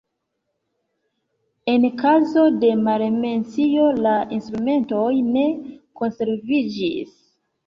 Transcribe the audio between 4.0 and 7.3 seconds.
la instrumentoj ne konserviĝis.